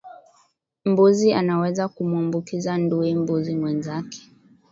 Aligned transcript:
Mbuzi 0.85 1.33
anaweza 1.33 1.87
kumuambukiza 1.87 2.77
ndui 2.77 3.13
mbuzi 3.21 3.55
mwenzake 3.55 4.21